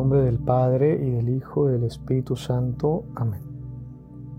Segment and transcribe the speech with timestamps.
[0.00, 3.04] nombre del Padre y del Hijo y del Espíritu Santo.
[3.16, 3.42] Amén.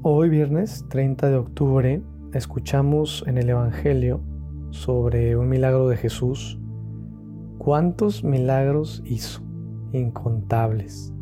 [0.00, 2.02] Hoy viernes 30 de octubre
[2.32, 4.22] escuchamos en el Evangelio
[4.70, 6.58] sobre un milagro de Jesús.
[7.58, 9.42] ¿Cuántos milagros hizo?
[9.92, 11.12] Incontables.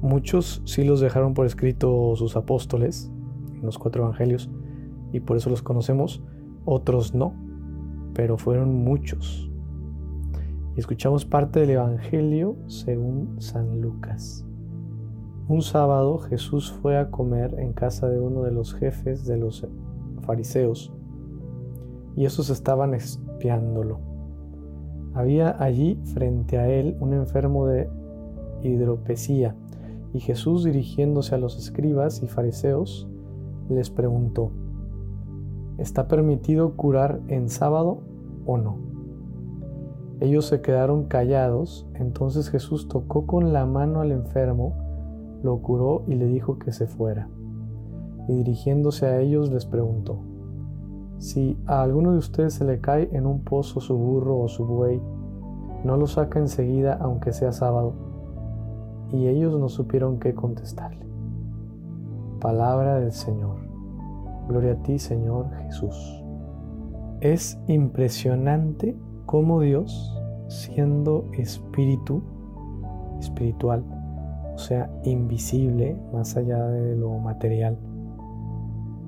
[0.00, 3.10] Muchos sí los dejaron por escrito sus apóstoles
[3.52, 4.48] en los cuatro evangelios
[5.12, 6.22] y por eso los conocemos,
[6.64, 7.34] otros no,
[8.14, 9.50] pero fueron muchos.
[10.76, 14.44] Escuchamos parte del Evangelio según San Lucas.
[15.48, 19.66] Un sábado Jesús fue a comer en casa de uno de los jefes de los
[20.20, 20.92] fariseos
[22.14, 24.00] y esos estaban espiándolo.
[25.14, 27.88] Había allí frente a él un enfermo de
[28.62, 29.56] hidropesía
[30.12, 33.08] y Jesús dirigiéndose a los escribas y fariseos
[33.70, 34.50] les preguntó,
[35.78, 38.02] ¿está permitido curar en sábado
[38.44, 38.85] o no?
[40.20, 44.72] Ellos se quedaron callados, entonces Jesús tocó con la mano al enfermo,
[45.42, 47.28] lo curó y le dijo que se fuera.
[48.28, 50.18] Y dirigiéndose a ellos les preguntó,
[51.18, 54.66] si a alguno de ustedes se le cae en un pozo su burro o su
[54.66, 55.00] buey,
[55.84, 57.94] no lo saca enseguida aunque sea sábado.
[59.12, 61.06] Y ellos no supieron qué contestarle.
[62.40, 63.56] Palabra del Señor.
[64.48, 66.22] Gloria a ti, Señor Jesús.
[67.20, 68.96] Es impresionante
[69.26, 70.16] cómo Dios,
[70.48, 72.22] siendo espíritu,
[73.20, 73.84] espiritual,
[74.54, 77.78] o sea, invisible, más allá de lo material,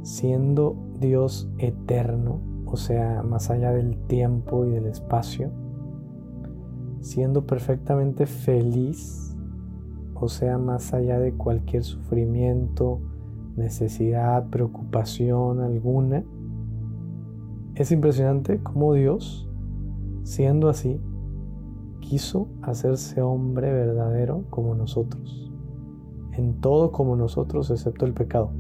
[0.03, 5.51] siendo Dios eterno, o sea, más allá del tiempo y del espacio,
[7.01, 9.37] siendo perfectamente feliz,
[10.15, 13.01] o sea, más allá de cualquier sufrimiento,
[13.57, 16.25] necesidad, preocupación alguna.
[17.75, 19.48] Es impresionante cómo Dios,
[20.29, 21.01] siendo así,
[22.01, 25.51] quiso hacerse hombre verdadero como nosotros,
[26.33, 28.50] en todo como nosotros excepto el pecado,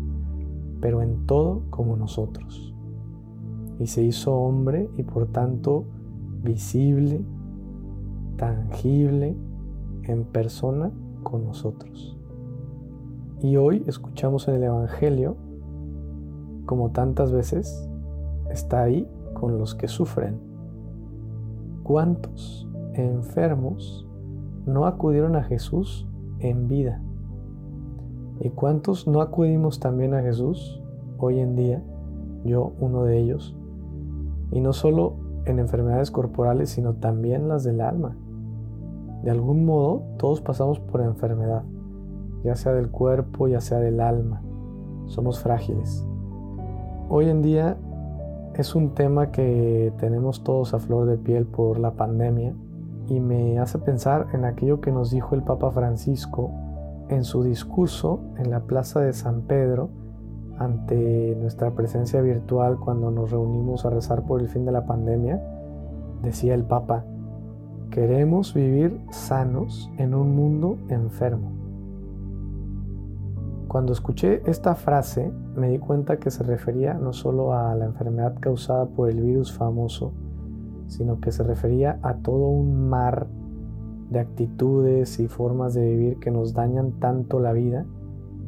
[0.80, 2.74] pero en todo como nosotros.
[3.78, 5.84] Y se hizo hombre y por tanto
[6.42, 7.20] visible,
[8.38, 9.36] tangible,
[10.04, 10.90] en persona
[11.22, 12.16] con nosotros.
[13.42, 15.36] Y hoy escuchamos en el Evangelio,
[16.64, 17.90] como tantas veces,
[18.50, 20.47] está ahí con los que sufren.
[21.88, 24.06] ¿Cuántos enfermos
[24.66, 26.06] no acudieron a Jesús
[26.38, 27.00] en vida?
[28.40, 30.82] ¿Y cuántos no acudimos también a Jesús
[31.16, 31.82] hoy en día?
[32.44, 33.56] Yo, uno de ellos.
[34.52, 35.14] Y no solo
[35.46, 38.18] en enfermedades corporales, sino también las del alma.
[39.22, 41.62] De algún modo, todos pasamos por enfermedad
[42.44, 44.42] ya sea del cuerpo, ya sea del alma.
[45.06, 46.06] Somos frágiles.
[47.08, 47.78] Hoy en día
[48.58, 52.52] es un tema que tenemos todos a flor de piel por la pandemia
[53.06, 56.50] y me hace pensar en aquello que nos dijo el Papa Francisco
[57.08, 59.90] en su discurso en la Plaza de San Pedro
[60.58, 65.40] ante nuestra presencia virtual cuando nos reunimos a rezar por el fin de la pandemia.
[66.24, 67.04] Decía el Papa,
[67.92, 71.57] queremos vivir sanos en un mundo enfermo.
[73.68, 78.36] Cuando escuché esta frase me di cuenta que se refería no solo a la enfermedad
[78.40, 80.14] causada por el virus famoso,
[80.86, 83.26] sino que se refería a todo un mar
[84.08, 87.84] de actitudes y formas de vivir que nos dañan tanto la vida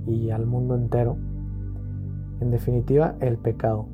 [0.07, 1.19] y al mundo entero.
[2.41, 3.89] En definitiva, el pecado,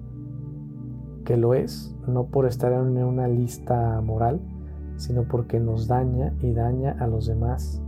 [1.24, 4.40] que lo es no por estar en una lista moral,
[4.94, 7.82] sino porque nos daña y daña a los demás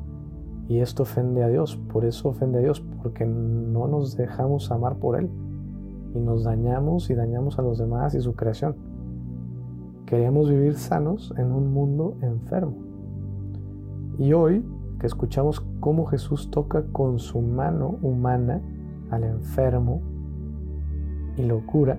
[0.68, 4.96] y esto ofende a Dios, por eso ofende a Dios, porque no nos dejamos amar
[4.96, 5.30] por Él
[6.14, 8.76] y nos dañamos y dañamos a los demás y su creación.
[10.06, 12.76] Queremos vivir sanos en un mundo enfermo.
[14.18, 14.64] Y hoy
[14.98, 18.60] que escuchamos cómo Jesús toca con su mano humana
[19.10, 20.00] al enfermo
[21.36, 21.98] y lo cura,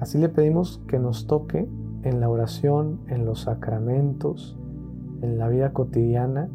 [0.00, 1.68] así le pedimos que nos toque
[2.04, 4.56] en la oración, en los sacramentos,
[5.20, 6.48] en la vida cotidiana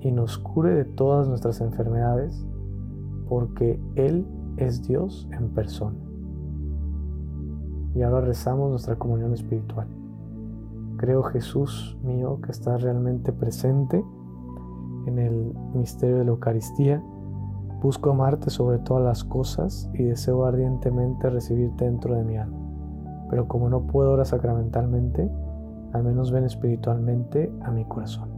[0.00, 2.46] y nos cure de todas nuestras enfermedades,
[3.28, 4.26] porque Él
[4.56, 5.96] es Dios en persona.
[7.94, 9.88] Y ahora rezamos nuestra comunión espiritual.
[10.98, 14.04] Creo Jesús mío que estás realmente presente
[15.06, 17.02] en el misterio de la Eucaristía.
[17.80, 22.58] Busco amarte sobre todas las cosas y deseo ardientemente recibirte dentro de mi alma.
[23.30, 25.30] Pero como no puedo ahora sacramentalmente,
[25.92, 28.37] al menos ven espiritualmente a mi corazón.